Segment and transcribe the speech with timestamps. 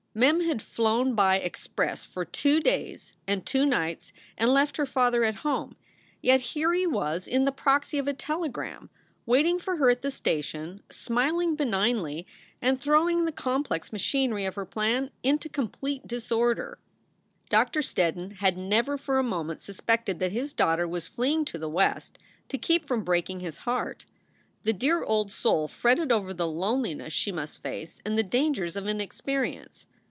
[0.13, 5.23] Mem had flown by express for two days and two nights and left her father
[5.23, 5.77] at home,
[6.21, 8.89] yet here he was in the proxy of a telegram,
[9.25, 12.27] waiting for her at the station, smiling benignly
[12.61, 16.77] and throwing the complex machinery of her plan into com plete disorder.
[17.47, 21.69] Doctor Steddon had never for a moment suspected that his daughter was fleeing to the
[21.69, 22.17] West
[22.49, 24.05] to keep from breaking his heart.
[24.63, 28.87] The dear old soul fretted over the loneliness she must face and the dangers of
[28.87, 29.85] inexperience.